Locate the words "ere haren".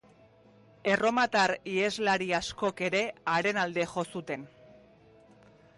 2.89-3.63